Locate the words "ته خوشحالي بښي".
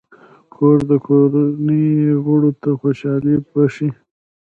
2.61-3.89